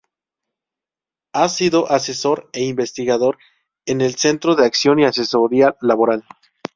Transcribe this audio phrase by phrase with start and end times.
[1.35, 3.37] Ha sido asesor e investigador
[3.85, 6.25] en el Centro de Acción y Asesoría Laboral.